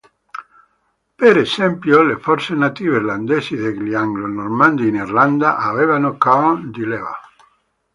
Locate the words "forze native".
2.17-2.95